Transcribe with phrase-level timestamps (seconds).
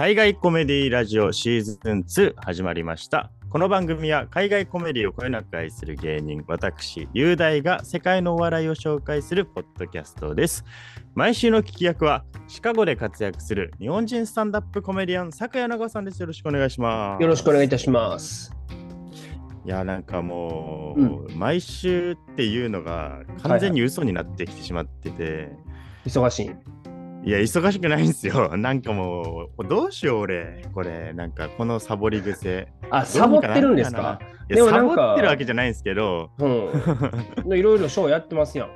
[0.00, 3.30] 海外コメディラジオシーズン2始まりました。
[3.50, 10.64] この番組は海外コメディをこよなく愛する芸人、私、雄大が世界のお笑いを紹介するポッドキャストです。
[11.14, 16.20] 毎週の聞き役はシカゴで活躍する日本人スタンダップコメディアン、坂谷長さんです。
[16.20, 17.22] よろしくお願いします。
[17.22, 18.56] よろしくお願いいたします。
[19.66, 25.50] いや、なんかもう、う毎週っていうのが完全に嘘になってきてしまってて、
[26.06, 26.79] 忙しい。
[27.22, 28.48] いや、忙しくないんですよ。
[28.56, 30.64] なんかもう、どうしよう、俺。
[30.74, 32.68] これ、なんか、このサボり癖。
[32.90, 34.18] あ、サボってるんですか？
[34.48, 37.52] でもなんかボってるわけじゃないんですけど、うん。
[37.56, 38.68] いろいろショーやってますやん。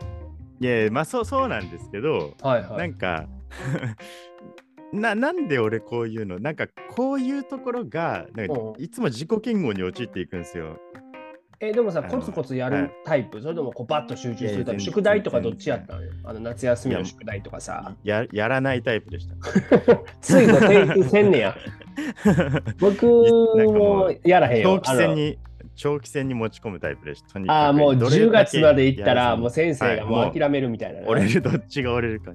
[0.61, 2.77] いや、まあ、そう、そうなんですけど、はいは。
[2.77, 3.27] ないんか、
[4.93, 6.39] ななんで俺こういうの？
[6.39, 10.79] なんかこういうところがなんかうんいつも自己嫌悪に陥っていくんですよ。
[11.69, 15.97] え、でもさ、コツコツやはいるタイプ、それともこうバッと集中するタイプ、宿題とかどっちやった？
[15.97, 17.95] のよあの夏休みの宿題とかさ。
[18.05, 19.35] ややらないタイプでした。
[20.21, 21.57] ついのテイクせんねや。
[22.79, 24.93] 僕もやらへんよ長。
[24.93, 25.39] 期戦に
[25.77, 27.41] 長期戦に持ち込むタイプでした。
[27.53, 31.07] ああ、もうどれ10だけ月まで行ったら、もう先生がもはいう諦めるみたいなね。
[31.09, 32.31] 折れるどっちが折れるか。
[32.33, 32.35] い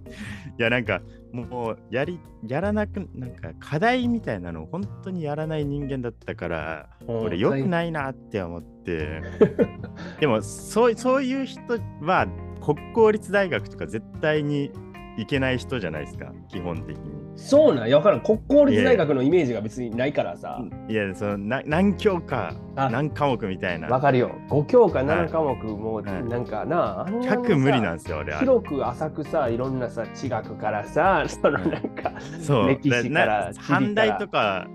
[0.58, 8.79] やなんかもうやりやらなくなんか課題みたいなのを本当にやらない人間だったから、うん俺よくないなって思って。
[10.20, 11.62] でもそうそういう人
[12.02, 12.28] は
[12.62, 14.72] 国公立大学とか絶対に
[15.18, 17.20] 行けない人じゃないですか基本的に。
[17.36, 18.22] そうなんや、わからん。
[18.22, 20.62] 国公立大学のイメージが別にないからさ。
[20.88, 23.88] いやそのな何教科あ何科目みたいな。
[23.88, 24.32] わかるよ。
[24.50, 34.68] 5教科はい7科目もはいなんかな、あんなさ100無理なんですよ俺あれ広く浅くさ、いろんなさ、地学からさ、そのなんか、そう歴史からから反対とか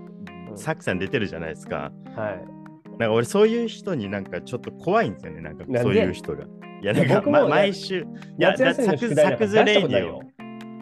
[0.49, 1.91] うんサクさん出てるじゃないですか。
[2.15, 2.54] はい。
[2.99, 6.45] なんか俺そういう人になんかちょっと怖いんですよね、なんかそういう人が。
[6.81, 8.05] いや、なんか、ま、毎週、い
[8.37, 8.55] や、
[9.63, 10.21] レイディオ。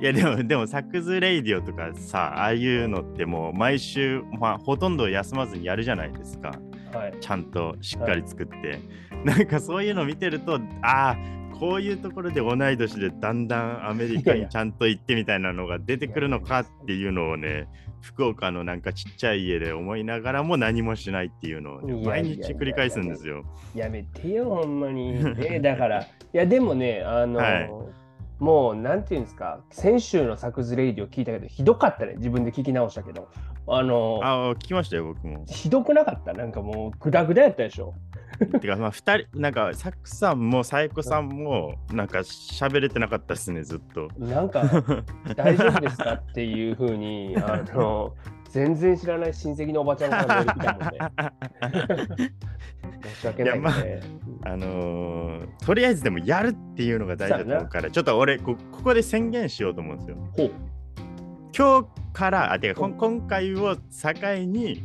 [0.01, 6.51] いや、でも、 でも、サクズレイディオとかさ、ああいうのってもう毎週、まあ、ほとんど休まずにやるじゃないですか。
[6.93, 7.13] はい。
[7.19, 8.79] ちゃんとしっかり作って。
[9.23, 11.17] なんかそういうの見てると、ああ、
[11.57, 17.67] こういうところで同い年でだんだんアメリカにちゃんと行ってみたいなのが出てくるのかっていうのをね、
[18.03, 23.45] 福岡のなんかちっちゃい家で思いながらも何もしないっていうのをね、毎日繰り返すんですよ。
[23.73, 25.23] やめてよ、ほんまに。
[25.35, 27.71] ね、だから、いや、でもね、あの、はい
[28.39, 33.29] もう、なんていうんですか、先週のサクズレイディを聞いたけど、ひどかったね、自分で聞き直したけど。
[33.67, 35.45] あの、ああ、聞きましたよ、僕も。
[35.47, 37.93] ひどくなかったなんかもう、グダグダやったでしょ。
[38.59, 44.09] てか、まあ、二人、なんか、サクさんもサイコさんも、なんか喋れてなかったですね、ずっと。
[44.17, 44.63] なんか、
[45.35, 48.15] 大丈夫ですかっていうふうに、あの、
[48.49, 52.33] 全然知らない親戚のおばちゃんからメール来たもんね。
[53.03, 54.01] 申し訳ないいやまあね。
[54.45, 60.17] あのーとりあえずでもやるっていうのが大事だと思うから、ちょっと俺こ、ここで宣言しようと思うんですよ。
[61.57, 63.81] 今日から、あ、てか、今回を境
[64.45, 64.83] に、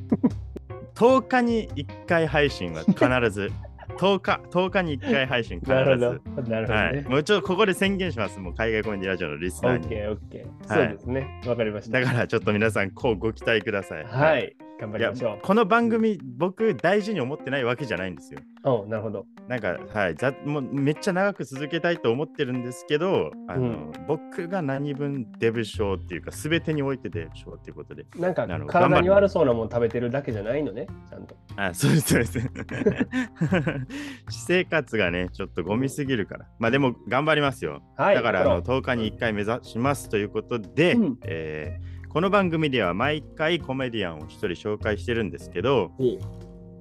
[0.99, 2.97] 10日に1回配信は必
[3.31, 3.53] ず、
[3.99, 6.21] 10日、10日に1回配信必なるほず。
[6.37, 6.43] ど。
[6.51, 7.07] なるほどはい、ね。
[7.09, 8.39] もうちょっとここで宣言します。
[8.41, 9.87] もう海外コメディラジオのリスナーに。
[9.87, 10.75] オッケー、オッケー。
[10.75, 11.41] はいそうですね。
[11.47, 12.01] わかりました。
[12.01, 14.05] だからちょっと皆さん、こうご期待ください。
[14.05, 14.57] はい。
[14.81, 18.41] 頑張りましょこの番組、僕大事に思ってないわけじゃないんですよ。
[18.63, 18.69] う。
[18.69, 19.27] おなるほど。
[19.49, 28.07] なんか、はい、ざもうめっちゃ長く続けたいと思ってるんですけど、あのうん僕が何分デブ症っていうか、すべてにおいてデブ症っていうことで。
[28.17, 31.35] なんか体に悪そうなもの食べてるだけじゃないのね、ちゃんと。
[31.57, 32.39] あ、そうです、そうです。
[34.31, 36.47] 私生活がね、ちょっとゴミすぎるから。
[36.61, 37.83] まあでも、頑張りますよ。
[37.97, 38.15] はい。
[38.15, 46.03] だからあの頑張ろ10日に1回目指しますということで、うんえーこの番組では毎回コメディアンを1人紹介してるんですけど、う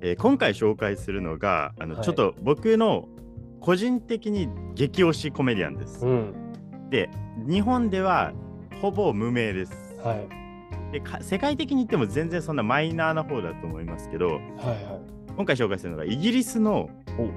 [0.02, 3.10] えー今回紹介するのがあの、はいちょっと僕の
[3.60, 6.06] 個人的に激推しコメディアンです。
[6.06, 6.34] うん。
[6.90, 7.10] で
[7.48, 8.32] 日本では
[8.82, 9.74] ほぼ無名です。
[10.02, 10.92] はい。
[10.94, 15.02] でか世界的に言っても全然そんなマイナーな方だと思いますけどはいは
[15.36, 16.90] 今回紹介するのがイギリスの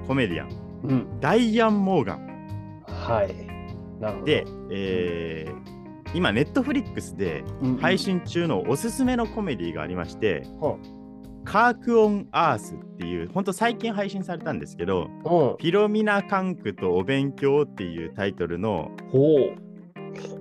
[0.07, 0.53] コメディアンい。
[0.83, 1.19] うん。
[1.19, 3.35] ダイアン・モーガンはい。
[3.99, 4.25] なるほど。
[4.25, 5.80] で、えー
[6.13, 10.77] 今ネットフリックスでうん、配信中のおすすめのコメディがありましては
[11.43, 15.09] 「カーク・オン・アース」っていう本当最近配信されたんですけどうん。
[15.19, 19.55] フィロミナ・カンクとお勉強っていうタイトルのほ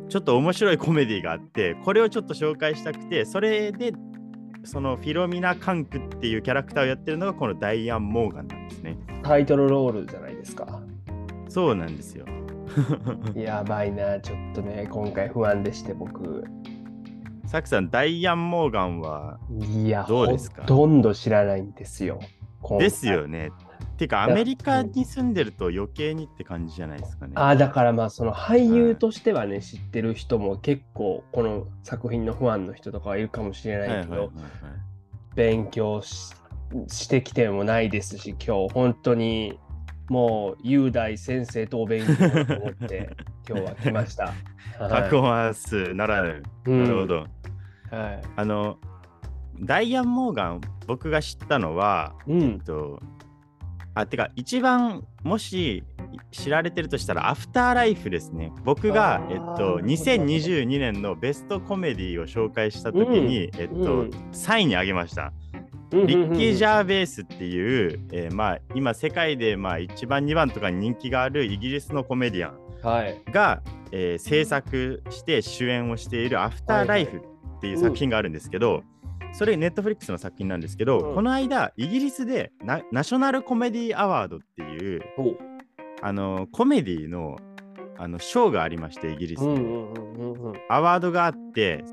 [0.08, 3.92] ちょっと面白いコメディがあってこれをちょっと紹介したくてそれで
[4.64, 9.22] そのフィロミナ・カンクっていうキャラクターをやってるのがこのダイアン・モーガンなんですねう。
[9.22, 10.82] タイトルロールじゃないですか。
[11.48, 12.24] そうなんですよ
[13.34, 16.44] やばいな、ちょっとね、今回不安でして、僕。
[17.46, 20.62] サクさんダイアン・モーガンはいや、どうですか？
[20.62, 22.20] ほとんど知らないんですよ。
[22.78, 23.50] ですよね
[23.96, 27.32] てかアメリカに住んでると余計にって感じじゃないですかね。
[27.36, 34.34] ああ、だからまあその俳優としてはね、知ってる人も結構この作品のファンの人とかはいるかもしれないけど、はいはいはいはい
[35.36, 36.34] 勉強し
[36.88, 39.58] してきてもないですし、今日本当に
[40.10, 43.10] もう雄大先生とお勉強と思って
[43.48, 44.24] 今日は来ました。
[44.26, 44.34] はい
[44.78, 46.42] パフォーマンスならぬ。
[46.66, 47.16] うんなるほど。
[47.16, 47.26] はい。
[48.36, 48.78] あの、
[49.60, 52.58] ダイアン・モーガン、僕が知ったのは、うんえっ。
[52.62, 52.98] と、
[53.94, 55.84] あ、てか、一番もし
[56.30, 58.52] 知られてるとしたら、アフターライフですね。
[58.64, 65.32] 僕がえっと、なるほど2022年のベストコメディを紹介したときに、えっと、うん3位に挙げました。
[65.92, 73.20] リリッキー・ジャーベースっていう、えーまあ、今世界でまあ1番2番とかに人気があるイギリスのコメディアンはい。
[73.32, 77.18] が、えー制作して主演をしている「アフターライフ」
[77.58, 78.82] っていう作品があるんですけど、
[79.32, 81.14] それネットフリックスの作品なんですけど、うん。
[81.14, 85.36] この間イギリスでナナショナルコメディアワードっていうお。
[86.02, 87.36] あのコメディの
[87.98, 89.40] あの賞がありましてイギリス。
[90.70, 91.84] アワードがあって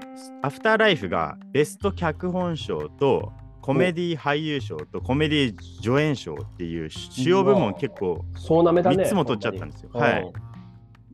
[0.42, 3.34] アフターライフがベスト脚本賞と
[3.68, 9.04] コメディ俳優賞とコメディ助演賞っていう主要部門結構そうなめだね。
[9.04, 10.34] 3つも取っちゃったんですよはい。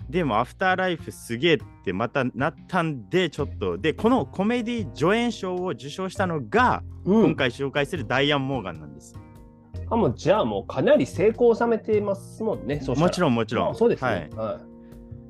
[0.08, 9.16] でもアフターライフすげえってまたなったんでちょっとでこのコメディ助演賞を受賞したのがうん今回紹介するダイアン・モーガンなんです、
[9.90, 12.84] あもうじゃあもうかなり成功を収めてますもんね。
[12.86, 14.30] もちろんもちろんあそうですはいね。
[14.36, 14.60] は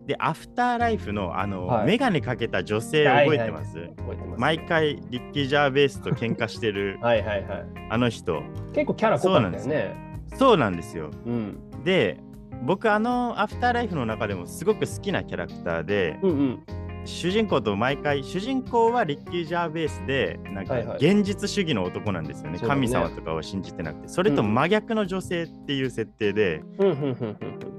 [0.05, 4.39] でアフターライフのあの、はいメガネかけた女性覚えてます、い覚えてます。
[4.39, 7.65] 毎回リッキー・ジャーベースと喧嘩してる はいはいはい。
[7.89, 8.41] あの人
[8.73, 9.95] 結構キャラ濃かったよね。
[10.35, 11.57] そうなんですようん。
[11.83, 12.17] で
[12.63, 16.63] 僕あのアフターライフの中でもすごく好きなキャラクターで、うんうん。
[17.05, 27.72] 主人公と毎回主人公はリッキー・ジャーベースでなんかはいはい現実主義の男なんですよね,、そうだね神様とかを信じてなくてそれと真逆の女性っていう設定で、うん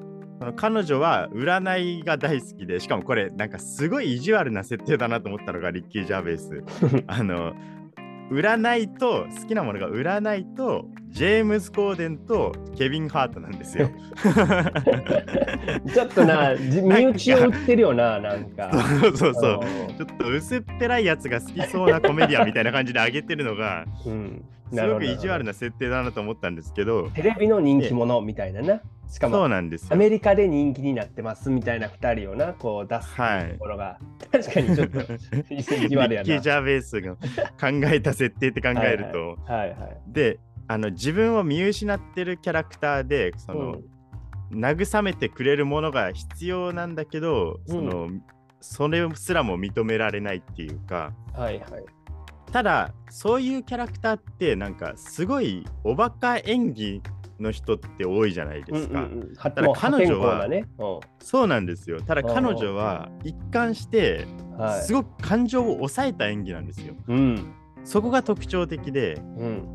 [0.45, 6.63] その彼女は占いが大好きでしかもこれなんかすごい意地悪な設定だなと思ったのがリッキー・ジャーベース
[7.09, 7.55] あの
[8.31, 13.91] 占いと好きなものが占いとジェームズ・コーデンとケビン・ハートなんですよ。
[15.85, 15.91] うん。
[15.91, 18.73] ちょっとな、じ身内を売ってるよな、なんか。
[19.01, 19.61] そうそうそう。
[19.91, 24.11] うちょっと薄っぺらいやつが好きそうなコメディアンみたいな感じで上げてるのが、ん。
[24.11, 24.45] うん。
[24.73, 25.49] すごく意地悪な。
[25.49, 28.81] な設定だなと思ったんですけど、テレビの人気者みたいなな。
[29.09, 29.89] しかそうも、なんですよ。
[29.93, 33.99] アメリカで人気になってますみたいな2人をな、こう出すはいところが、
[34.33, 35.01] 確かにちょっと
[35.55, 36.23] 意地悪やな。
[36.23, 37.19] リッキー・ジャーベースが考
[37.93, 40.01] えた設定って考えると、はいはい。
[40.07, 43.77] であの自分を見失ってるキャラクターでその、
[44.51, 48.09] 慰めてくれるものが必要なんだけど、その
[48.61, 51.85] それすらも認められないっていうかはいはい。
[52.51, 57.03] ただそういうキャラクターってなんかすごいおバカ演技
[57.41, 59.01] の人って多いじゃないですか。
[59.03, 62.01] うんうんうん、はだ彼女はね、うそうなんですよ。
[62.01, 64.27] ただ彼女は一貫して
[64.83, 66.95] すごく感情を抑えた演技なんですよ。
[67.09, 67.55] うん。
[67.85, 69.69] そこが特徴的で、うん。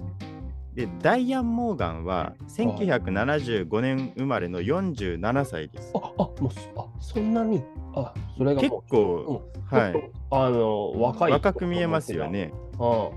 [0.76, 5.92] でダイアン・モーガンは1975年生まれの47歳です。
[5.94, 7.64] ああもうそあそんなに？
[7.96, 9.78] あそれが結構、うん。
[9.78, 10.12] はい。
[10.32, 12.54] あの若い若く見えますよね。
[12.80, 13.10] あ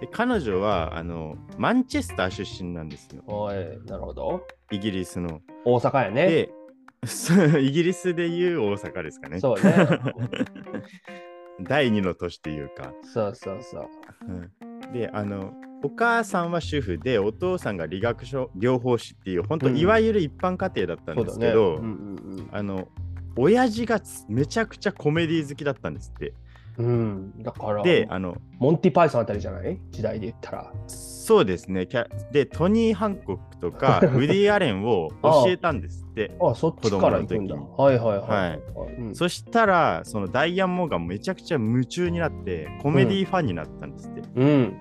[0.00, 3.22] で彼女はあのマンチェスター出身なんですよ。
[3.26, 3.54] おい
[3.86, 5.40] なるほどイギリスの。
[5.64, 6.50] 大阪やねで、
[7.62, 9.40] イギリスでいう大阪ですかね。
[9.40, 9.74] そうね
[11.62, 12.92] 第二の都市というか。
[13.02, 13.88] そうそうそう
[14.28, 14.50] うん
[14.92, 22.88] で、あの、お母さんは主婦で、お父さんが理学書療法士っていう、本当、うんいわゆる一般家庭だったんそうだねですけど、うんあの、
[23.36, 26.34] 親父がつめちゃくちゃコメディ好きだったんですって。
[26.80, 26.86] うん。
[26.86, 29.78] うん、うん、だからで、あの、モンティ・パイソンあたりじゃない？
[29.90, 30.72] 時代で言ったら。
[30.86, 31.86] そうですね。
[31.86, 36.32] キャで、トニー・ハンコックとか、 ウディ・アレンを教えたんですって。
[36.40, 37.54] あそっちから行くんだ。
[37.54, 38.60] はいはいはい、はい。
[38.98, 39.14] うん。
[39.14, 44.22] そしたら、そのダイアン・モーガンめちゃくちゃ夢中になって、コメディファンになったんですって。
[44.34, 44.74] うん。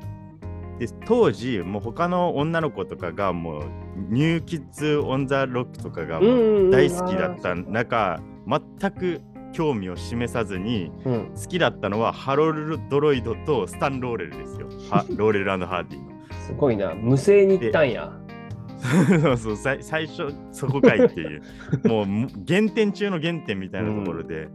[0.79, 3.63] で当時、もう他の女の子とかが、もう、
[4.10, 9.22] ニューキッズ・オン・ザ・ブロックとかがもう大好きだった中、全く
[9.53, 11.32] 興味を示さずに、うん。
[11.36, 14.68] 好きだったのはハロルド・ロイドとスタン・ローレルですよ。
[14.89, 16.10] はローレルハーディの。
[16.48, 16.94] すごいな。
[16.96, 18.12] 無声に行ったんや。
[19.22, 21.41] そうそう最最初そこかいっていう。
[21.88, 24.48] もうも原点中の原点みたいなところで、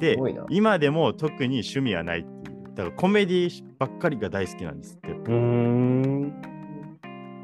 [0.00, 0.44] ですごいな。
[0.50, 2.62] 今でも特に趣味はないっていう。
[2.74, 5.12] だからコメディばっかりが大好きなんですって。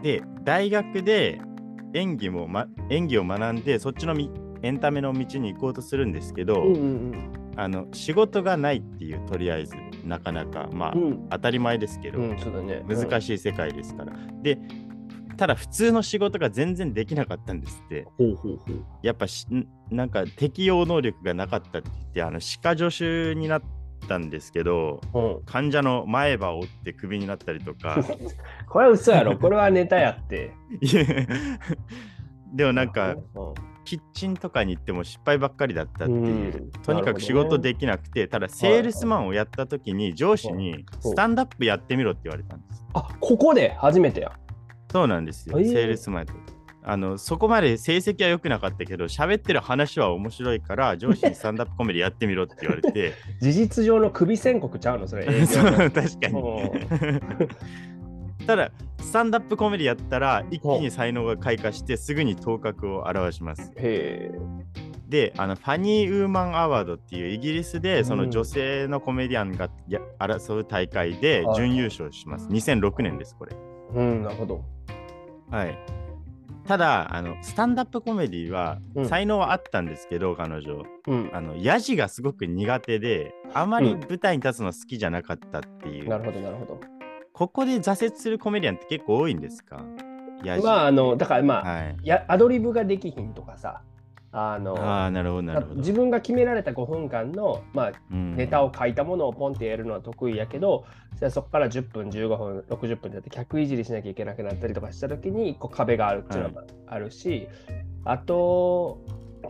[0.02, 1.40] で大学で
[1.95, 4.30] 演技も、ま、演技を学んでそっちのみ
[4.62, 9.75] エンタメの道に行こうとするんですけど、うんうんあの仕事がないっていうとりあえず
[10.05, 14.12] なかなかまあ、うん当たり前ですけど、うんね難しい世界ですから。
[14.43, 14.61] で、
[15.37, 18.07] ただ普通の仕事が全然できなかったんですって。
[18.17, 18.85] ほうほうほう。
[19.03, 23.62] やっぱしんなんか適応能力がなかったって言ってあの歯科助手になっ
[24.09, 28.05] たんですけどうん、患者の前歯を折ってクビになったりとか
[28.69, 29.37] これは嘘やろ。
[29.37, 30.53] これはネタやって。
[32.55, 33.19] でもなんかう
[33.88, 36.71] キッチンとかに行っても失敗ばっかりだったっていう、うん。
[36.83, 42.85] とにかく仕事できなくて、ただセールスマンをやった時に上司にスタンダップやってみろって言われたんです。
[42.92, 44.33] あここで初めてや。
[44.92, 45.62] そうなんですよ、え。
[45.62, 46.59] ーセールスマンやって。
[46.83, 53.14] あのそこまで成績は良くなかったけど喋ってる話は面白いから上司にスタンダップコメディやってみろって言われて。
[53.40, 55.25] 事実上の首宣告ちゃうのそれ。
[55.47, 57.49] そうの確かに
[58.49, 63.73] ただスタンダップコメディやったら一気に才能が開花してすぐに頭角を現します。
[63.76, 64.38] へえ。
[65.07, 71.57] であのファニーウーマンアワードっていうイギリスでその女性のコメディアンがや争う大会ではい。
[71.57, 72.49] 準優勝します。
[72.49, 73.55] 2006年ですこれ。
[73.95, 74.64] うん、なるほど。
[75.50, 75.78] はい。
[76.67, 79.09] ただあのスタンダップコメディはうん。
[79.11, 80.85] 才能はあったんですけど、彼女。
[81.07, 81.31] うん。
[81.35, 86.98] あのヤジがすごく苦手であまり舞台に立つの好きじゃなかったっていう、なるほど、なるほど。
[87.38, 89.85] ここで挫折するコメディアンって結構多いんですか？
[90.62, 91.97] まあ、あの、だからまあ、はい。
[92.02, 93.83] やアドリブができひんとかさ、
[94.33, 95.75] あの、ああなるほどなるほど。
[95.76, 98.37] 自分が決められた5分間の、まあ、うん。
[98.37, 100.85] ネタを書いたものをポンってやるのは得意やけど、
[101.16, 107.49] じゃあそこから10分、15分、60分だって客いじりしなきゃいけなくなったりとかしたときに、こう壁があるっていうのがあるし、
[108.04, 108.99] あと、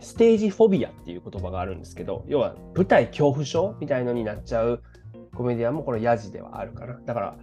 [0.01, 4.83] ステージフォビアっていう言葉があるんですけど、要は舞台恐怖症みたいのになっちゃう
[5.33, 6.99] コメディアンもこのヤジではあるかな。
[7.05, 7.35] だから、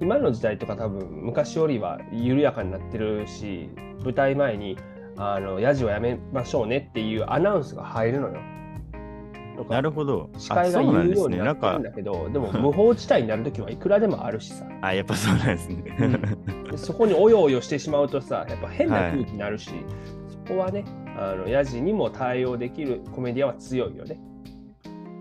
[0.00, 3.70] 今の時代とか多分昔よりは緩やかになってるし、
[4.04, 4.76] 舞台前に
[5.16, 8.40] あのヤジをやめましょうねっていうアナウンスが入るのよ。
[9.68, 10.30] なるほど。
[10.38, 11.38] 司会が言うようですね。
[11.38, 15.82] なんかになってるんだけど、でも無法地帯になるときはいくらでもあるしさ、 あやっぱそうなんですね、
[16.70, 19.72] でそこにおよおよしてしまうとさ、やっぱ変な空気になるし、
[20.28, 20.84] そこはね、
[21.18, 24.20] あのヤジにも対応できるコメディアンは強いよね。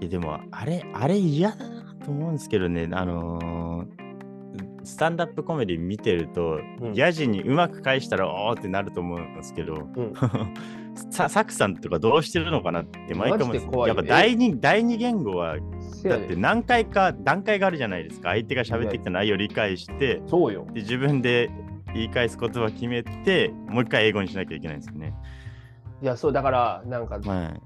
[0.02, 2.88] いやでもあれあれ嫌だなと思うんですけどね。
[2.92, 4.07] あのー
[4.88, 6.94] スタンダップコメディ見てると、うん。
[6.94, 10.14] ヤジにうまく返したらおーってなると思うんですけど、うん。
[11.12, 15.58] さサクさんとかどうしてるのかなって毎回思うやっぱ第二第二言語は
[16.06, 18.30] だって何回か段階があるじゃないですか。
[18.30, 20.66] 相手が喋ってきた内容を理解してそうよ。
[20.74, 21.52] で自分で
[21.94, 25.14] 言い返す言葉決めてもう一回英語にしなきゃいけないんですよね。
[26.02, 27.62] いや、そう、だから、なんか、はい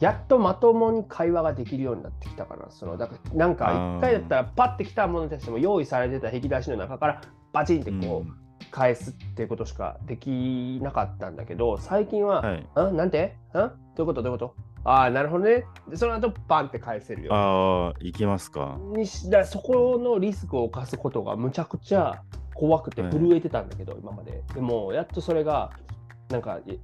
[0.00, 2.70] やっとまともに会話ができるようになってきたかな。
[2.70, 7.20] そのだからなんか一回だったらパッてきたものに対しても用意されてた引き出しの中から
[7.52, 13.36] バチンってこう返すっていうことしかできなかったんだけど、最近は、はい、あなんて？
[13.52, 14.22] んどういうこと？
[14.22, 14.54] どういうこと？
[14.84, 15.64] ああ、なるほどね。
[15.88, 17.34] でその後バンって返せるよ。
[17.34, 18.78] ああいきますか。
[18.96, 22.22] にしだそこのリスクを冒すことがむちゃくちゃ
[22.54, 24.42] 怖くてはい震えてたんだけど、今まで。
[24.54, 25.72] でもやっとそれが
[26.30, 26.78] なんかい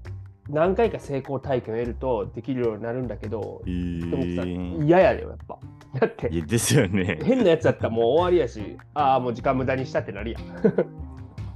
[0.49, 5.59] 何回か成功体験を得るとできるようになるんだけど、えー、嫌やでよ、やっぱ。
[5.99, 7.19] だっていやですよね。
[7.23, 10.43] 変なやつだったらもう終わりやし、ああ、もう時間無駄にしたってなるやん。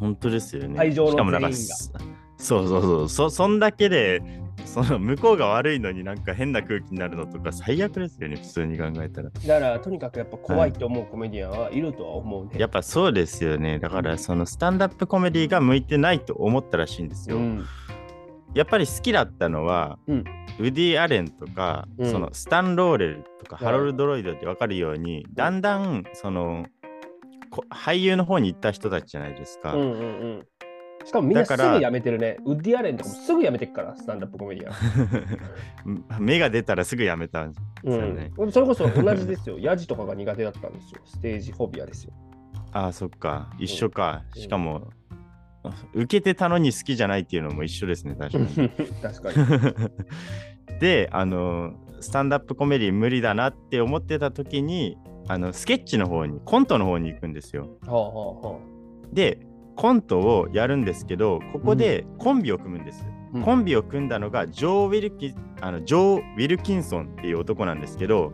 [0.00, 0.76] 本当ですよね。
[0.76, 1.90] 会場のしかもなんか全員がそ
[2.38, 4.23] そうそうそうそそんだけで
[4.64, 9.30] その向こうが悪いのになんか変な空気になるのとか最悪ですよね普通に考えたら。
[9.30, 12.52] だからとにかくやっぱ怖いと思うコメディアンはいるとは思うね。
[12.59, 13.78] やっぱそうですよね。
[13.78, 17.37] だからそのスタンダップコメディが向いてないと思ったらしいんですよ。
[17.37, 17.64] うん
[18.54, 20.25] やっぱり好きだったのは、うん
[20.59, 26.66] ウディ・アレンとか、うんそのスタン・ローレルとか、はいハロルド・ロイドって分かるように、だんだんその
[27.50, 29.75] こ俳優の方に行った人たちじゃないですか。
[29.75, 30.02] うんうんう
[30.38, 30.47] ん。
[31.04, 32.37] しかもみんなすぐ辞めてるね。
[32.45, 36.21] ウッディ・アレンとかもすぐ辞めてくから、スタンダップコメディアン。
[36.21, 37.59] 目が出たらすぐやめたんで
[37.90, 38.33] すよね。
[38.37, 39.59] うん、それこそ同じですよ。
[39.59, 41.00] ヤジとかが苦手だったんですよ。
[41.04, 42.12] ステージフォビアですよ。
[42.73, 43.50] ああ、そっか。
[43.59, 44.23] 一緒か。
[44.35, 44.90] うんしかも、
[45.94, 48.70] 受けてたのに好きじゃないっていうのも一緒ですね、確かに。
[49.02, 49.90] 確かに。
[50.80, 54.96] で、あの、スタンダップコメディ無理だなって思ってた時に、
[55.28, 57.68] あのスケッチの方に、コントの方に行くんですよ。
[57.86, 58.10] はあは
[58.42, 58.58] あは
[59.12, 59.38] で、
[59.76, 63.06] コントをやるんですけど、ここでコンビを組むんです。
[63.34, 63.38] あ。
[63.40, 68.32] コンビを組んだのがジョー・ウィルキあのジョー・ウィルキンソンっていう男なんですけど、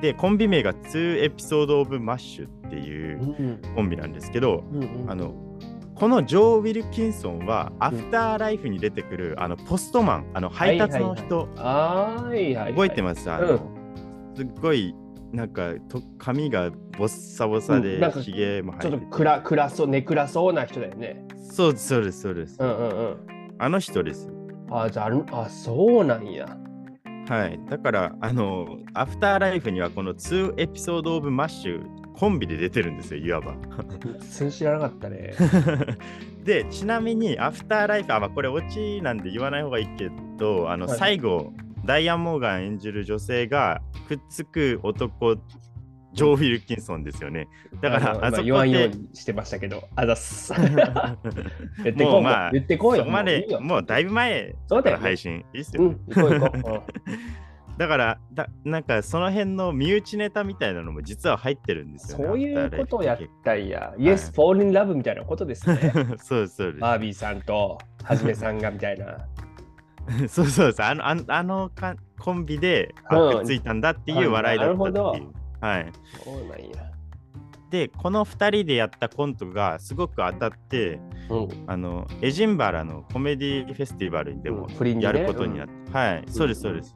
[0.00, 5.49] で、コンビ名が2エピソード・オブ・マッシュっていううんコンビなんですけど、うんうんあの
[6.00, 12.72] このジョー・ウィルキンソンは、アフターライフに出てくるあのポストマン、あの配達の人、はいはいはい。
[12.72, 13.60] 覚えてます、あのうん。
[14.34, 14.94] すっごい
[15.30, 21.22] なんかと髪がボッサボサでうんもちょっと暗暗そう、ネクラそうな人だよね。
[21.52, 23.16] そうですそうですそうです、うんうんうん。
[23.58, 24.32] あの人です。
[24.70, 26.48] あ、じゃああ、そうなんや。
[27.28, 27.60] はい。
[27.68, 33.54] だからあのアフターライフにはこの2エピソード・オブ・マッシュコンビで出てるんですよいわば
[34.02, 35.32] 全然知らなかったね。
[36.44, 41.54] でちなみにアフターライフあ、まあ、これオチなんで言わない方がいいけどあの、はい最後
[41.86, 45.36] ダイアン・モーガン演じる女性がくっつく男
[46.12, 47.48] ジョー・ウィルキンソンですよね。
[47.80, 50.52] だからあそこで言わんようにしてましたけど、あざっす。
[51.82, 52.98] 言ってこうもうまあ言ってこうよ。
[52.98, 55.84] そこまでもういいよもうだいぶ前そうだよねから配信いいっすよ。
[55.84, 57.10] うん、行こう行こう。
[57.84, 62.24] うんだからだなんかその辺の身内ネタみたいなのも実は入ってるんですよね。
[62.26, 63.94] そういうことをやったんや。
[63.96, 65.90] Yes, fall in love みたいなことですね。
[66.20, 66.78] そうですそうです。
[66.78, 69.26] バービーさんとはじめさんがみたいな。
[70.28, 70.82] そうそうです。
[70.82, 75.32] あのあのあのかコンビでくっついたんだっていう笑いだったってなるほいう。
[75.60, 75.92] はい。
[76.22, 76.90] そうなんや。
[77.70, 81.48] で、この2人でやったコントがすごく当たって、うん。
[81.66, 84.68] あのエジンバラのコメディフェスティバルでも
[85.00, 86.92] やることになって、はい、そうです、そうです。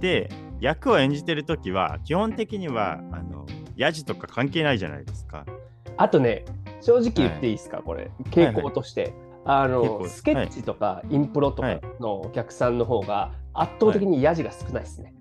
[0.00, 0.28] で、
[0.60, 3.46] 役を演じてるときは、基本的には、あの、
[3.76, 5.44] ヤジとか関係ないじゃないですか。
[5.96, 6.44] あとね、
[6.80, 7.52] 正直言ってい。
[7.52, 9.14] いですか、これ、傾向として。
[9.46, 15.14] あ傾の向スケッチとかインプロとかのお客さんの方が圧倒的にヤジが少ないですね。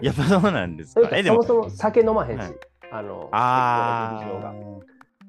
[0.00, 1.02] やっぱそうなんですか。
[1.22, 2.50] そも、そも酒飲まへんし、はい。
[2.90, 4.24] あのあ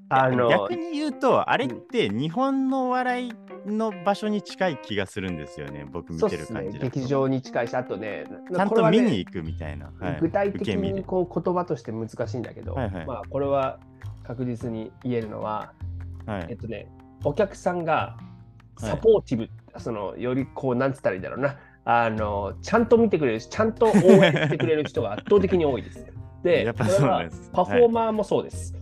[0.10, 3.34] あの逆に言うと、あれって日本のお笑い
[3.68, 9.92] の場所に近い気がするんですよね、僕見てる感じ、だと劇場に近いし、あとね、ちゃんと見に行くみたいな。
[10.00, 13.80] はい具体的にこう言葉として難しいんだけど、はいはいまあ、これは
[14.24, 15.74] 確実に言えるのは、
[16.25, 16.48] はい。
[16.50, 16.88] えっとね、
[17.24, 18.18] お客さんが
[18.78, 19.50] サポーティブ、
[19.80, 26.06] そのよりこう、なんつったらいいんだろうな、あのちゃんと見てくれるし、ちゃんと応援してくれる人が圧倒的に多いです。
[26.44, 28.78] で、 やっぱそうですパフォーマーもそうです。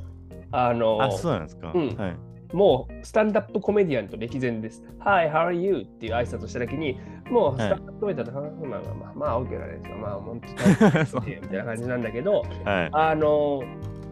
[0.52, 1.72] あのあ、そうなんですか。
[1.74, 2.18] うんはい。
[2.54, 4.82] もうスタンダップコメディアンと歴然です。
[5.00, 5.82] Hi, how are you?
[5.82, 6.98] っていう挨拶したときに、
[7.30, 9.98] もうスタンダップコメディアンと、まあまあまあ、まあ、OK なんですよ。
[9.98, 12.90] まあ、本当にみたいな感じなんだけど、 はい。
[12.94, 13.62] あの、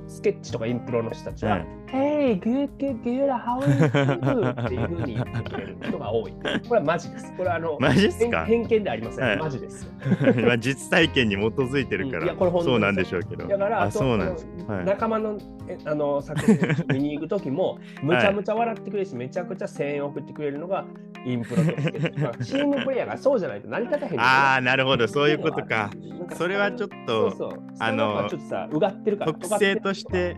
[0.08, 4.50] スケッチとかインプロの人たちは、はい Hey, good, good, good, how are you?
[4.66, 6.32] っていうふうに言ってくれる人が多い。
[6.68, 7.32] これはマジです。
[7.38, 8.44] これはあの、マジっすか？
[8.46, 9.26] 偏偏見ではありません。
[9.26, 9.90] はいマジです。
[10.46, 13.48] まあ実体験に基づいてるかうんいやこれら、そうなんでしょうけど。
[13.48, 14.48] だから、あ、そうなんです。
[14.58, 14.86] そのはい。
[14.86, 16.58] 仲間のえあの作品
[16.96, 20.86] 見に行く時も、 むちゃむちゃ笑ってくれるし、めちゃくちゃ声援を送ってくれるのが
[21.26, 22.20] インプロとスケッチ。
[22.20, 25.92] まあチームプレイヤーがそうじゃないと成り立たへんああ、なるほど、そういうことか。
[26.34, 27.50] それはちょっそうとそう。
[27.80, 29.34] あのあの、ちょっとさ、うがってるから。
[29.34, 30.36] 特性として、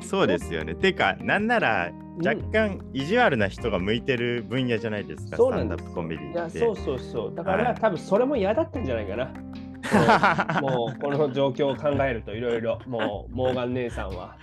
[0.00, 0.74] そうですよね。
[0.74, 6.58] てか、なんならうん若干意地悪な人が向いてる分野じゃないですか、そうスタンダップコメディって。
[6.58, 7.34] そうそうそう。
[7.34, 9.30] だから、はい多分それも嫌だったんじゃないかな。
[10.60, 14.36] もうこの状況を考えるといろいろ、もうモーガン姉さんは。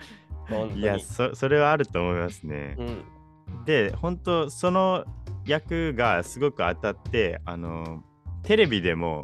[0.74, 2.76] いやそ、それはあると思いますね。
[2.78, 5.04] うん、で、本当その
[5.44, 8.02] 役がすごく当たって、あの、
[8.42, 9.22] テレビでも、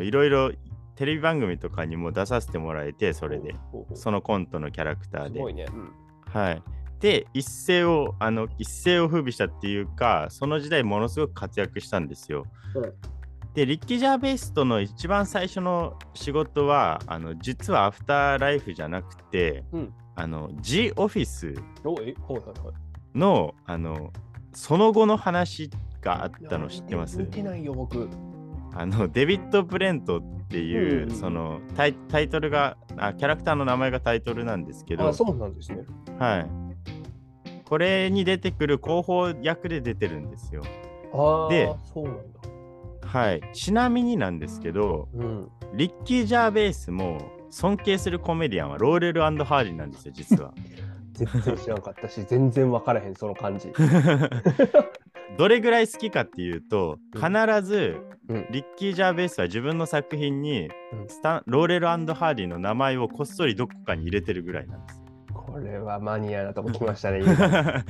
[0.00, 0.52] いろいろ
[0.96, 3.54] テレビ番組とかにも出させてもらえて、それで、
[3.94, 5.38] そのコントのキャラクターで。
[5.38, 5.66] すごいね。
[5.72, 5.90] うん
[6.26, 6.62] はい。
[7.00, 12.46] で、一世を、あの、一世を風靡したっていうか、その時代ものすごく活躍したんですよ。
[12.74, 12.92] うん
[13.54, 21.54] で、リッキー・ジャーベイストの一番最初の仕事は、あの、実はアフターライフじゃなくて、うんあの、G オフィス。
[23.14, 24.12] の、あの、
[24.52, 27.16] その後の話があったの知ってます？
[27.16, 28.08] いや見て見てないよ、僕。
[28.74, 35.84] あの、デビッド・ブレントっていう、うんそのタイ、トルがあ、キャラクターの名前がタイトルなんですけど、あ、そうなんですね。
[36.18, 36.46] はい。
[37.64, 40.62] これに出てくる広報役で出てるんですよ。
[41.12, 43.08] ああ、でそうなんだ。
[43.08, 43.40] はい。
[43.52, 45.48] ちなみになんですけど、うん。
[45.74, 50.52] リッキー・ジャーベイスも尊敬するコメディアンはローレルハーディなんですよ、実は。
[51.14, 53.72] 全然知らんかったし、全然分からへん、その感じ。
[55.38, 57.20] どれぐらい好きかっていうと、うん。
[57.20, 57.96] 必ず
[58.28, 58.46] うん。
[58.50, 61.08] リッキー・ジャーベイスは自分の作品にうん。
[61.08, 65.04] スタンローレルハーディの名前をこっそりどこかに入れてるぐらいなんです。
[65.54, 67.84] これはマニアなとこ来ましたね、 今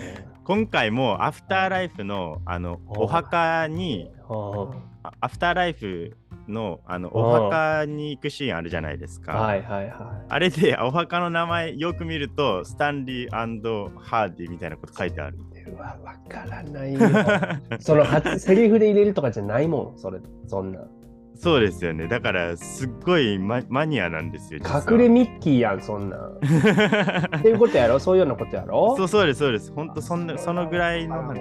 [0.45, 6.17] 今回もアフターライフのあのお墓にはあアフターライフ
[6.49, 9.39] のあのお墓に行くシーンあるじゃないですか。
[9.39, 15.39] あはいはいはあれでお墓の名前よく見るとスタンリーハーディみたいなこと書いてある。
[15.67, 15.71] い。
[15.71, 17.01] うわ、分からないよ。
[17.81, 20.81] その初セリフで入れるとかじゃないもん、それ、そんな。
[21.37, 22.07] そうですよね。
[22.07, 24.61] だからすっごいママニアなんですよ。
[24.61, 26.21] 隠れミッキーやん、そんなん。
[26.41, 27.99] っていうことやろ？
[27.99, 28.95] そういうようなことやろ？
[28.97, 29.73] そうそうですそうです。
[29.73, 31.35] 本当そんなそのぐらいの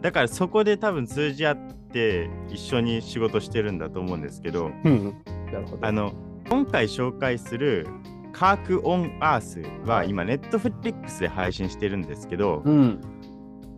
[0.00, 1.56] だからそこで多分通じ合っ
[1.92, 5.14] て一緒に仕事してるんだと思うんですけど、うん。
[5.52, 5.86] なるほど。
[5.86, 6.12] あの
[6.48, 7.86] 今回紹介する
[8.32, 13.00] カーク・オン・アースは今ネットフリックスで配信してるんですけど、うん。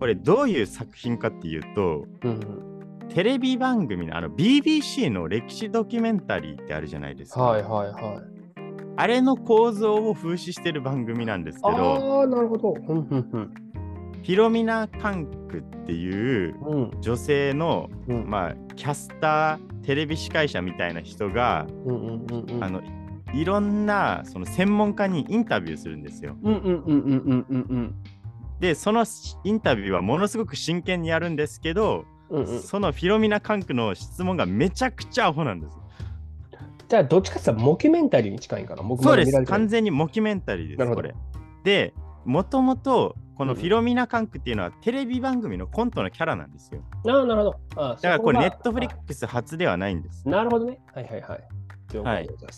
[0.03, 3.07] これどういう作品かっていうとうん。
[3.15, 7.41] テレビ番組のあの BBC の歴史ドキュメンタリーってあるじゃないですか。
[7.41, 8.23] はいはいはい。
[8.97, 12.75] あれの構造を風刺してる番組なんですけど、ああ、なるほど。
[12.88, 13.55] うんうんうん。
[14.25, 16.91] ィロミナ・カンクっていううん。
[17.01, 18.29] 女性の、うん。
[18.29, 22.65] まあ、キャスターテレビ司会者みたいな人が、うんうんうんうん。
[22.65, 22.83] あの
[23.33, 26.37] いろんなその専門家にインタビューするんですよ。
[28.62, 29.05] でその
[29.42, 35.77] インタビューはものすごく真剣にやるんですけど、うんうん、そのフィロミナ・カンクの質問がめちゃくちゃアホなんです。
[36.88, 38.85] じゃあ、どっちかって言ったらモキュメンタリーに近いんかな？
[38.85, 41.14] 僕そうです完全にモキュメンタリーですなるほどこれ。
[41.64, 41.92] で
[42.25, 46.83] もともとこのうんフィロミナ・カンクっていうのはテレビ番組のコントのキャラなんですよ。
[47.09, 47.61] ああ、なるほど。
[47.75, 50.29] ああだからこれネットフリッククス初ではないんです。
[50.29, 50.79] なるほどね。
[50.94, 51.40] はいはいはい。
[51.92, 52.51] 了解でござい。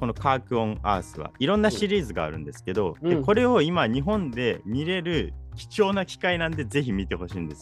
[0.00, 7.60] このカーク・オン・アースはいろんなシリーズがあるんですけど、うんでこれを今日本で見れる貴重な機会なんでぜひ見てほしいんです。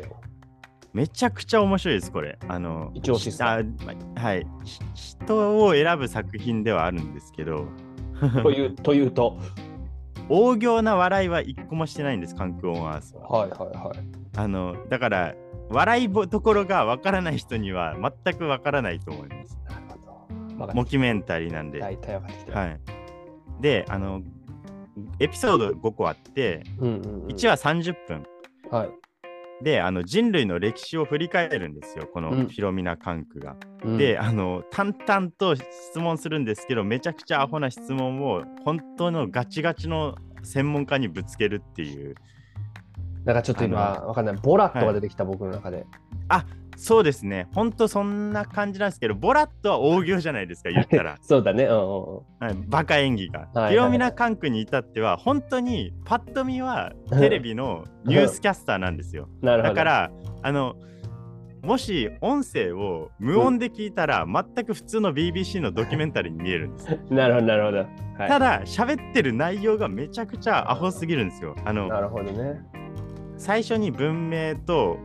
[0.00, 0.16] よ。
[0.92, 2.38] めちゃくちゃ面白いです、これ。
[2.46, 3.54] あの、一押しですか？
[3.54, 4.46] あまはい。
[4.62, 7.66] ひ人を選ぶ作品ではあるんですけど、
[8.44, 9.38] という というと、
[10.28, 13.28] 大行な笑いは一個もしてないんです、カンク・オン・アースは。
[13.28, 13.98] はいはいはい。
[14.36, 15.34] あの、だから、
[15.70, 19.58] 笑いぼところがわからない人には全くわからないと思います。
[20.72, 21.80] モキュメンタリーなんで。
[21.80, 22.58] 大体分かってきた。
[22.58, 22.80] はい。
[23.60, 24.22] で、あの、
[25.18, 28.24] エピソード5個あって、うんうんうん、1話30分。
[28.70, 28.90] はい。
[29.62, 33.56] で、あの人類の歴史を振り返るんですよ、このうんフィロミナ・カンクが。
[33.84, 42.14] うんで、あの、淡々と質問するんですけど、めちゃくちゃアホな質問を、本当のガチガチの専門家にぶつけるっていう。
[43.24, 44.36] なんかちょっと今、あわかんない。
[44.36, 45.86] ボラットが出てきた、僕の中で。
[46.76, 51.18] そうですね、本当そんな感じなんですけど、ボラットは大行じゃないですか、言ったら。
[51.22, 51.64] そうだね。
[51.64, 52.22] うんうんうん。
[52.40, 53.48] はい、バカ演技が。
[53.54, 59.28] はいフィロミナ・カンクに至っては、本当にパッと見はテレビのニュースキャスターなんですよ。
[59.42, 60.10] だから、
[60.42, 60.74] あの、
[61.62, 66.98] もし音声を無音で聞いたら、全く普通の BBC のドキュメンタリーに見えるんです。
[67.08, 67.78] なるほど、なるほど。
[67.78, 67.84] は
[68.26, 71.56] い、ただ、喋ってる内容がめちゃくちゃアホすぎるんですよ。
[71.64, 72.60] あの、なるほどね。
[73.44, 74.96] 最初に文明と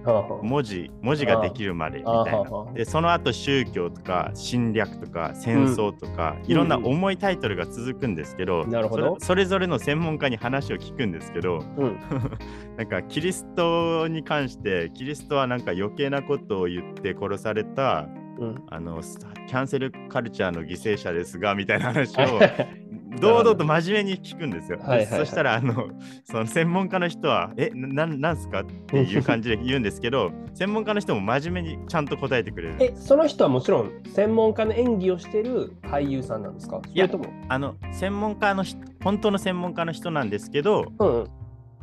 [0.42, 2.74] 文字、文字ができるまでみたいな。
[2.74, 12.00] で、その後宗教とか侵略とか戦争とか、いろんな重いタイトルが続くんですけど、なるほどそれぞれの専門家に話を聞くんですけど、あうん。
[12.78, 18.08] なんかキリストに関して、キリストはなんか余計なことを言って殺された、
[18.40, 18.64] うん。
[18.70, 19.02] あの、
[19.48, 22.40] キャンセルカルチャーの犠牲者ですが、みたいな話を
[23.20, 24.78] 堂々と真面目に聞くんですよ。
[24.78, 25.90] ではいはいはいそしたら、あの、
[26.24, 32.76] その専門家の人は、え、ななんすかっていう感じで言うんですけど、専門家の人も真面目にちゃんと答えてくれる。
[32.80, 36.82] え、その人はもちろん専門家の演技をしてる俳優さんなんですか？
[36.86, 37.26] そいやれとも？
[37.50, 41.28] あの、専門家の人、本当の専門家の人なんですけど、うんうん。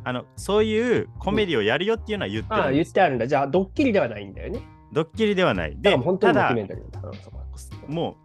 [0.05, 2.89] あの、そういうコメディをやるよっていうのは言ってああ、るんです。
[2.89, 3.27] 言ってあるんだ。
[3.27, 4.61] じゃあ、ドッキリではないんだよね。
[4.93, 5.77] ドッキリではない。
[5.81, 7.19] で本当ただにドキュメンタリーなんだ。
[7.89, 8.17] も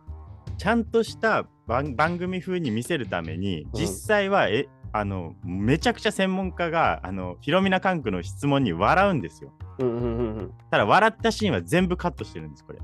[0.48, 9.54] うちゃんとした番番組風に見せるためにうん実際は、えあのめちゃくちゃ専門家があのフィロミナ・カンクの質問に笑うんですよ。
[9.80, 12.80] うんうんうんただ笑ったシーンは全部カットしてるんですこれ。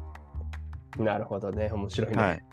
[1.00, 1.06] うん。
[1.06, 1.70] なるほどね。
[1.72, 2.24] 面白いね。
[2.24, 2.44] はい、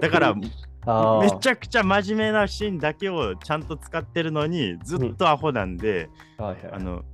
[0.00, 0.34] だから
[0.86, 7.04] あめちゃくちゃ真面目なシーンだけをちゃんと使ってるのにずっとアホなんで、ゃ、はいはい、あの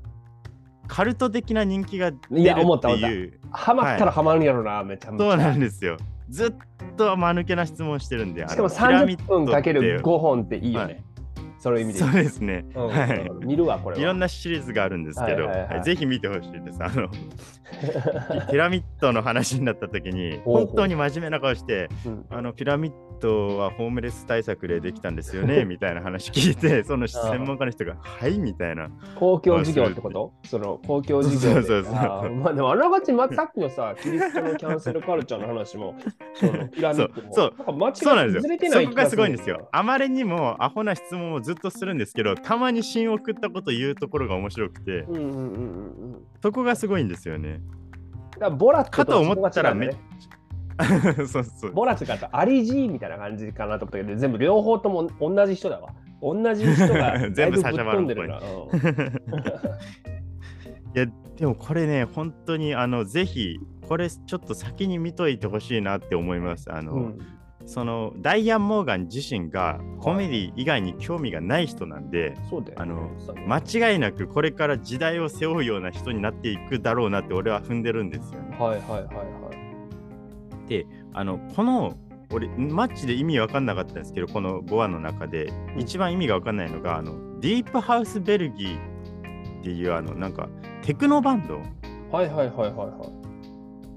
[0.86, 5.30] カルト的な人気が出るっていや思った思ったいうハマったらハマるんやろな、めちゃめちゃ。
[5.30, 5.96] そうなんですよ。
[6.28, 6.54] ずっ
[6.96, 8.46] と間抜けな質問してるんで。
[8.48, 10.94] しかもあのピラミ30ッド分かけるって5本っていいよね。
[10.94, 11.04] はい
[11.64, 12.12] そういう意味でそう。
[12.12, 12.66] ですね。
[12.74, 13.30] うんはい。
[13.46, 14.02] 見るわ、これは。
[14.02, 16.78] いろんなシリーズがあるんですけど、はいぜひ見てほしいです。
[16.84, 17.08] あの
[18.52, 28.88] ピラミッドの話になった時に、本当に真面目な顔して、うんあのピラミッドはホームレス対策でできたんですよねみたいな話聞いて、 その専門家の人が、はいみたいな。
[29.16, 30.32] 公共事業ってこと？
[30.44, 31.54] その公共事業で。
[31.54, 35.94] そうそうそうあーまあでもあながち、ま、さっきのさ、キリストのキャンセルカルチャーの話も、
[36.34, 38.72] そのピラミッドもそうなんか間違いそうなんですよ。
[38.72, 39.68] そこがすごいんですよ。。
[39.72, 45.40] あまりにもアホな質問をずっとするんですけど、たまに芯を食ったこと言うところが面白くて、うんうんうんうんう
[46.16, 46.26] ん。
[46.42, 47.60] そこがすごいんですよね。
[48.38, 50.43] だボラットかと思ったらめそこが違うんだね
[51.26, 51.72] そうそう。
[51.72, 55.90] ボラットかとアリジーみたいな感じかなと思ったけど、全部両方とも同じ人だわ。
[56.22, 57.58] 同じ人が 全部
[60.94, 61.06] いや
[61.36, 67.18] でもこれね本当にあのぜひこれちょっと先に見といてほしいなって思いますあの、うん
[67.66, 72.82] そのダイアン・モーガン自身がコメディ以外に興味がない人なんでそうだよね。
[72.82, 73.10] あの
[73.48, 79.63] 間違いなくこれから時代を背負うような人になっていくだろうなって俺は踏んでるんですよねはいはいはいはい。
[80.68, 81.96] であのこの
[82.32, 90.48] 俺マッチで意味わかんなかったんですけどこの5話の中で一番意味がわかんないのがあのディープハウスベルギーっていうあのなんか
[90.82, 91.60] テクノバンド
[92.10, 93.24] はいはいはいはいはい。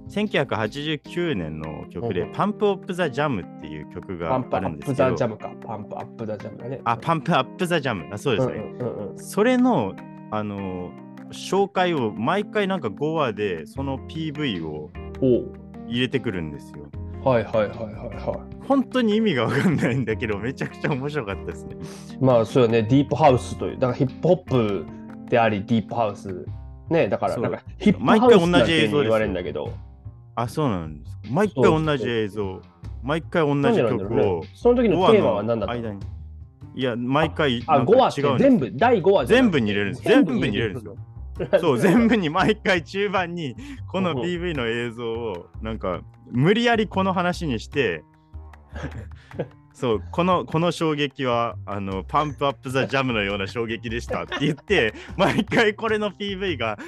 [0.09, 5.51] 1989年の曲で、うんパンプオップザジャムっていう曲がパンプアップあるんですけど、ザジャムか。
[5.65, 6.81] パンプアップザジャムだね。
[6.85, 8.07] あ、パンプアップザジャム。
[8.11, 8.53] あ、そうですね。
[8.53, 9.93] うんうんうんそれの、
[10.31, 10.91] あの
[11.31, 14.89] 紹介を毎回なんか5話でその PV を
[15.21, 15.66] うん。
[15.87, 16.89] 入れてくるんですよ。
[17.23, 17.73] はいはいはいはい
[18.15, 21.75] は本当に意味がわかんないんだけど、めちゃくちゃ面白かったですね。
[22.13, 22.23] い。
[22.23, 24.85] まあそうよね、ディープハウスという、だからヒップホップ
[25.29, 26.45] であり、ディープハウス。
[26.89, 29.73] ね、だからなんかヒップハ同じ映像言われるんだけど、
[30.35, 31.17] あ、そうなんです。
[31.29, 32.61] 毎回同じ映像、
[33.03, 34.43] 毎回同じ曲を。
[34.53, 35.99] その時の5テーマは話何だったの？
[36.75, 40.95] いや、毎回あ、5なんか話って違う全部、第5話全部に入れるんです全部に入れるんですよ。
[41.59, 43.55] そう、全部に毎回中盤に
[43.87, 48.03] このうん PV の映像をなんか無理やりこの話にして、
[49.73, 56.79] そう、このこの衝撃はあのパンプアップザジャムのような衝撃でしたって言って、毎回これの PV が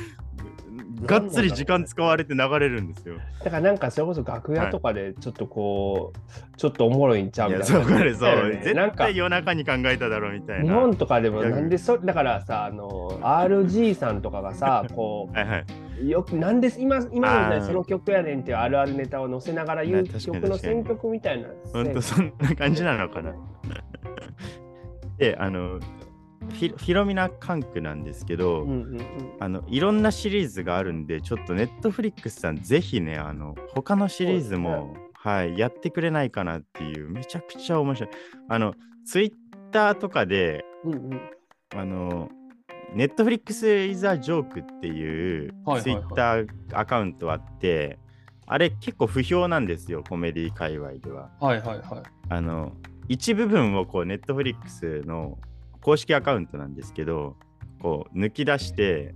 [1.02, 3.16] がっつり時間使われて流れるんですよ。
[3.44, 10.64] だからなんかそれこそ楽屋とかでちょっとこう、ちょっとおもろいんちゃうみたいなそう、これそう、絶対夜中に考えただろうみたいな。
[10.64, 15.66] 日本とかでもなんでそだからさあの RG さんとかがさ こはいはい。
[16.04, 23.34] うよくなんで今今の時その曲やねんっていうあるあるネタを載せながら言う曲の選曲みたいなほんとそんな感じなのかな。
[25.20, 25.80] で、あの、
[26.50, 29.02] フィロミナ管区なんですけど、うんうんうん。
[29.40, 38.10] あのいろんなシリーズがあるんで、ちょっとネットフリックスさん、ぜひね、あの他のシリーズも、はい、やってくれないかなっていう、めちゃくちゃ面白い。
[38.48, 38.74] あの、
[39.06, 39.32] ツイッ
[39.72, 41.22] ターとかで、うんうん。
[41.76, 42.30] あの、
[42.94, 45.82] ネットフリックスイザージョークっていうはいはいはい。
[45.84, 48.00] ツイッターアカウントあって、
[48.48, 51.30] あれ結構不評なんですよ、コメディ界隈では。
[51.40, 52.04] はいはいはい。
[52.30, 52.74] あの、
[53.08, 55.38] 一部分をこう、ネットフリックスの
[55.82, 57.38] 公式アカウントなんですけど、
[57.82, 59.16] こう、抜き出して、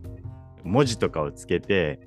[0.64, 2.00] 文字とかをつけて、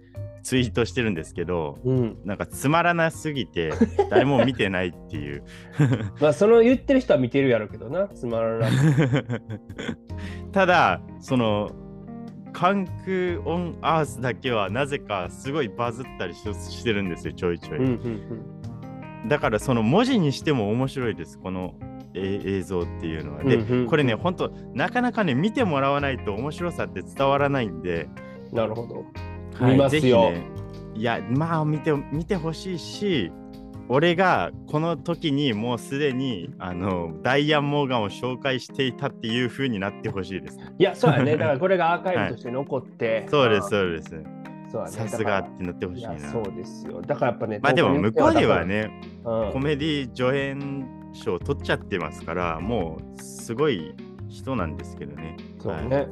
[0.42, 3.72] ツイートしてるんですけど、うんなんかつまらなすぎて、
[4.10, 5.42] 誰も見てないっていう。
[6.22, 8.70] まあその言ってる人は見てるやろうけどなつまらない
[10.52, 11.72] ただ、その、
[12.52, 17.78] 関空オンアースだけはなぜかすごいバズったりししてるんですよ、ちょいちょい。
[17.78, 18.56] うんうん
[19.28, 23.44] だからその文字にしても面白いです、このえ映像っていうのは。
[23.44, 29.04] で、うんこれね、本当なかなかね、見てもらわないと面白さって伝わらないんで、うんなるほど。
[29.58, 30.30] はい見ますよ。
[30.30, 30.46] ね。
[30.94, 33.32] いや、まあ見て見てほしいし、
[33.88, 40.58] 俺がこの時にもうすでにあのダイアン・モーガンを紹介していたっていう風になってほしいです。
[40.78, 41.36] いやそうやね。
[41.38, 44.16] だからこれがアーカイブとして残って、そうです、まそうです。
[44.16, 44.92] あそうやね。
[44.92, 46.18] さすがってなってほしいな。
[46.18, 47.02] そうですよ。
[47.02, 49.52] だからやっぱねまあでも向こうではね、ね、うん。
[49.52, 53.94] コメディ助演賞取っちゃってますから、もうすごい
[54.28, 55.22] 人なんですけどね。
[55.22, 56.06] はいそうね、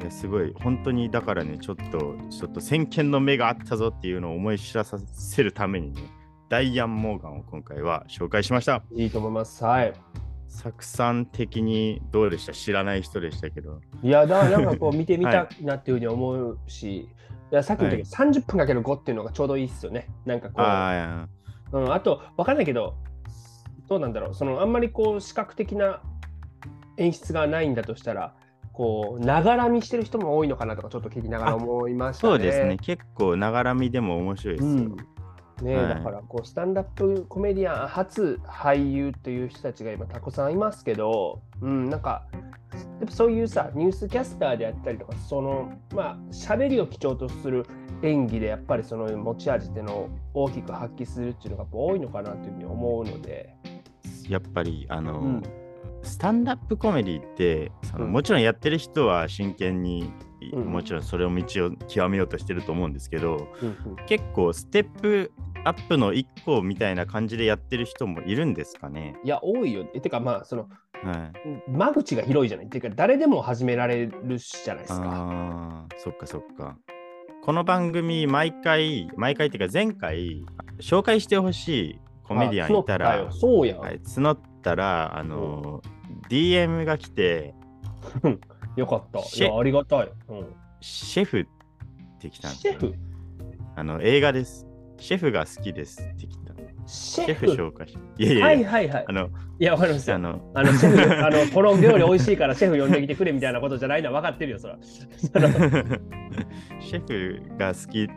[0.00, 0.04] い。
[0.04, 6.02] や、すごい、本当にだからね、ちょっと、ちょっと先見の目があったぞっていうのを思い知らさせるためにね、
[6.48, 8.82] ダイアン・モーガンを今回は紹介しました。
[8.92, 9.62] いいと思います。
[9.62, 9.92] はい。
[10.48, 12.52] 作産的にどうでした？
[12.52, 13.80] 知らない人でしたけど。
[14.02, 17.08] いやだからなんかこう 見てみたいなっていうふうに思うし、い、
[17.52, 18.02] やさっきの時、はい。
[18.02, 20.08] 30分かける5っていうのがちょうどいいっすよね。
[20.26, 20.60] なんかこう。
[20.62, 21.28] あ
[21.72, 22.96] うん、あと、わかんないけど、
[23.90, 26.00] どうなんだろう、そのあんまりこう視覚的な
[26.96, 28.34] 演出がないんだとしたら、
[28.72, 32.30] こう、ながら見してる人も多いのかなとか、ちょっと聞きながら思いまあ、したね。
[32.34, 32.78] そうですね。
[32.80, 34.72] 結構、ながらみでも面白いですよ。
[34.72, 34.96] うん
[35.62, 47.66] ねはいだからこうスタンダップコメディアン初俳優という人たちが今たくさんいますけど、うん、なんかやっぱそういうさニュースキャスターであったりとかそのまあ喋りを基調とする
[48.02, 53.54] 演技でやっぱりその持ち味っていうのを大きく発揮するっていうのが多いのかなというふうに思うので、
[54.30, 55.42] やっぱり、あの、うん。
[56.02, 58.12] スタンダップコメディってその、うん。
[58.12, 63.46] もちろんやってる人は真剣に、うんもちろんそれを道を極めようとしてると思うんですけど、
[64.06, 65.30] 結構ステップ
[65.64, 69.16] アップの一個みたいな感じでやってる人もいるんですかね？
[69.22, 69.84] いや多いよ。
[69.92, 70.70] えてかまあその
[71.04, 71.30] は
[71.68, 72.66] い、間口が広いじゃない？
[72.66, 75.02] っていうか誰でも始められるじゃないですか。
[75.04, 76.78] あーそっかそっか。
[77.42, 80.42] この番組毎回毎回っていうか前回
[80.78, 85.82] 紹介してほしいコメディアンいたあらそうだよそうやん、はい、募ったらあの、
[86.28, 87.56] DM が来て
[88.76, 89.18] よかった。
[89.18, 90.08] いやありがたい。
[90.28, 90.46] うん
[90.80, 91.46] シェフっ
[92.20, 92.94] て来たんですよシェフ？
[93.74, 94.64] あの映画です。
[94.98, 96.54] シェフが好きですって来た。
[96.86, 99.12] シシェフ紹介しいやいやはいはいはいあ。
[99.12, 100.16] の、いや、わかりますよ。
[100.16, 100.70] あの、あの、
[101.26, 104.78] あの、この料理美味しいからシェフ呼んできてくれみたいなことじゃないのは分かってるよ、そら。
[106.80, 108.08] シェフが好き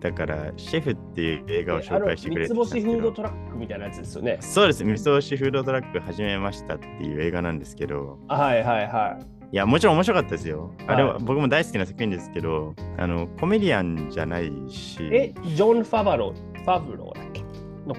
[0.00, 4.38] だから、シェフっていう映画をあ紹の介してくれて三つ星フードトラックみたいなやつですよね。
[4.40, 9.24] そうです、三つ星フードトラック始めましたっていう映画なんですけど、はいはいはい。
[9.50, 10.72] いや、もちろん面白かったですよ。
[10.86, 17.40] あれははい僕も大好きな作品ですけど、あの、コメディアンじゃないし、え、ジョン・ファバロー、ファブローだっけ？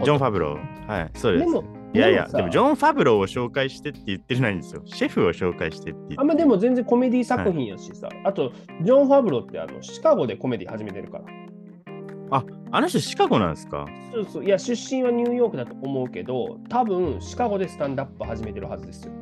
[0.03, 0.87] ジョン・ファブロー。
[0.87, 1.45] はい、そうです。
[1.45, 4.83] でも、いやいや、さでもジョン・ファブローを紹介してって言ってないんですよ。
[4.85, 6.13] シェフを紹介してって。
[6.17, 8.51] あんまでも全然コメディ作品やしさ、あと、
[8.83, 11.23] ジョン・ファブローってあのシカゴでコメディ始めてるから。
[12.31, 13.87] あの人シカゴなんですか？
[14.13, 19.13] そうそう、いや、出身はニューヨークだと思うけど、多分シカゴでスタンダップ始めてるはずですよ。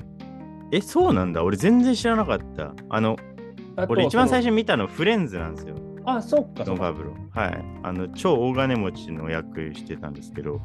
[0.71, 1.43] え、そうなんだ。
[1.43, 2.73] 俺全然知らなかった。
[2.89, 3.15] あの、
[3.87, 5.75] 俺一番最そ初に見たのフレンズなんですよ。
[5.75, 6.93] のあ、そっかジョン・フそっか。
[6.93, 7.39] ァブロー。
[7.39, 7.65] はい。
[7.83, 10.61] あの、超大金持ちの役してたんですけど、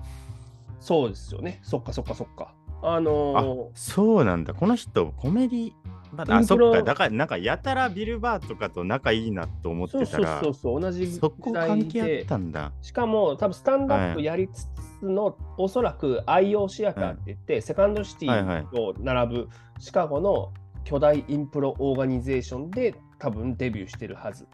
[0.80, 1.60] そうですよね。
[1.62, 2.54] そっかそっかそっか。
[2.82, 4.54] あのそうなんだ。
[4.54, 5.72] この人、コメディ、
[6.12, 6.82] まだ、あ、そっか。
[6.82, 12.24] だから、なんか、やたらビル・バーとかと仲いいなと思っー、そうそうてたら、そうそう、同じそこ関係あっで。
[12.24, 12.72] たんだ。
[12.82, 14.68] しかも、多分スタンダップはいやりつ
[15.00, 19.48] つの、おそらく IO シアターって言って、セカンドシテはいはいィと並ぶ
[19.78, 20.52] シカゴの
[20.84, 24.46] 巨大インプロオーガニゼーションで多分デビューしてるはず。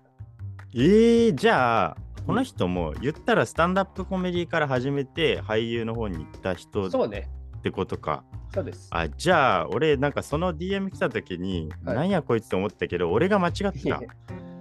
[0.74, 8.24] えー、じゃあ、この人も言ったらスタンダップコメディから始めて俳優の方に行った人っそうね、てことか。
[8.54, 8.88] そうです。
[8.90, 13.98] あ、じゃあ、俺、なんかその DM 来た時に、はいなんやこいつと思ったけど、俺が間違ってた。
[13.98, 14.06] うん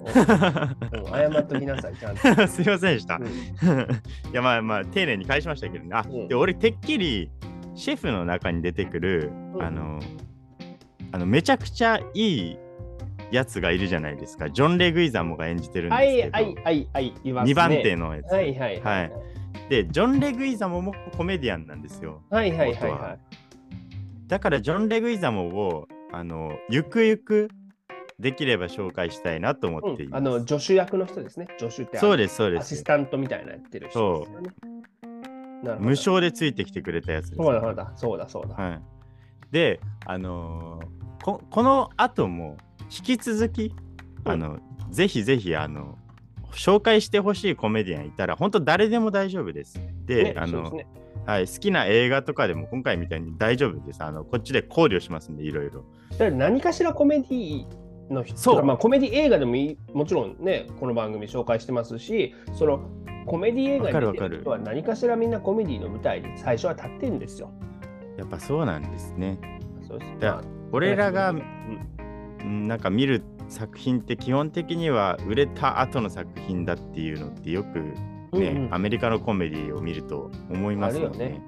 [0.07, 2.21] 謝っときなさい、ちゃんと。
[2.47, 3.17] すいませんでした。
[3.17, 3.25] うん
[4.31, 5.89] いや、まあまあ、丁寧に返しましたけどね。
[5.93, 7.29] あ、うんで、俺、てっきり、
[7.75, 9.99] シェフの中に出てくる、うんあの、
[11.11, 12.57] あの、めちゃくちゃいい
[13.31, 14.49] やつがいるじゃないですか。
[14.49, 17.51] ジョン・レグイザモが演じてるんですはいけど、はいはいはい、いますね。
[17.51, 18.31] 2番手のやつ。
[18.31, 18.81] はいはいはい。
[18.81, 19.11] はい
[19.69, 22.23] で、ジョン・レグイザモもコメディアンなんですよ。
[22.29, 23.17] はいはいはい元はは
[24.27, 27.49] だから、ジョン・レグイザモを、あの、ゆくゆく
[28.19, 29.93] できれば紹介したいなと思い。
[29.93, 30.21] っています。
[30.21, 31.47] うんあの、助手役の人ですね。
[31.57, 32.83] 助手ってそうです、そうですアシス。
[32.83, 34.49] タントみたいなやってる人ですよね。
[35.79, 38.55] 無償でついてきてくれたやつです、そうだそうだそうだそうだ。
[38.55, 38.81] はい。
[39.51, 43.73] で、あのーここの後も引き続き、
[44.23, 44.59] うんあの、
[44.91, 45.97] ぜひぜひ、あの、
[46.51, 49.79] 紹介してほしいコメディアンいたら、本当誰でも大丈夫です。
[50.05, 50.87] で、ねあの、ね
[51.25, 54.03] はい、好きな映画とかでも今回みたいに大丈夫です。
[54.03, 55.83] あの、こっちで考慮しますんで、いろいろ。
[56.11, 57.65] だから何かしらコメディ
[58.09, 62.89] の人そうまあ、コメディ映画でもいいもちろんねこの番組紹介してますしその
[63.25, 67.51] コメディ映画に出てる人は何かしらみんなコメディの舞台に最初は立ってるんですよ。
[68.17, 69.37] やっぱそうなんですね。
[69.85, 77.79] そうですだまあ俺らが、うんうんなんか見る作品って基本的には売れた後の作品だっていうのってよく
[78.33, 81.41] ね、うんうんアメリカのコメディを見ると思いあますよねるよね。。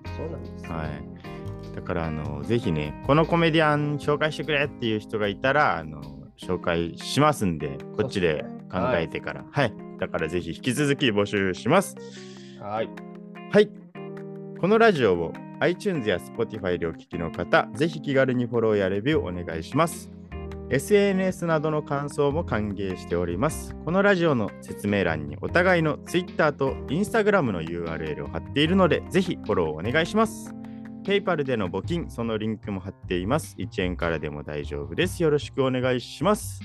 [0.69, 1.75] はい。
[1.75, 6.01] だから、あの、ぜひね、このコメディアン紹介してくれっていう人がいたら、あの、
[6.37, 9.45] 紹介しますんで、こっちで考えてから。
[9.51, 11.95] はい、だから、ぜひ引き続き募集します。
[12.59, 12.89] はい。
[13.51, 13.69] はい。
[14.59, 20.18] このラジオを iTunes や Spotify でお聞きの方、ぜひ気軽にフォローやレビューお願いします。
[20.71, 23.75] SNS などの感想も歓迎しております。
[23.85, 30.53] このラジオの説明欄にお互いの Twitter と Instagram の URL を貼っているので、ぜひフォローお願いします。
[31.03, 33.55] PayPal での募金、そのリンクも貼っています。
[33.57, 35.23] 1円からでも大丈夫です。
[35.23, 36.61] よろしくお願いします。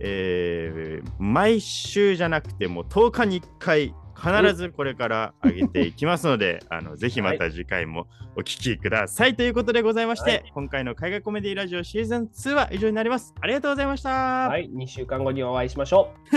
[0.00, 8.06] えー毎週じゃなくても10日に1回必ずこれから上げていきますので、 あのぜひまた次回も
[8.36, 9.36] お聞きください。
[9.36, 13.34] ということでございまして、はい今回の海外コメディラジオシーズン2は以上になります。
[13.40, 14.10] ありがとうございました。
[14.48, 14.70] はい。
[14.70, 16.36] 2週間後にお会いしましょう。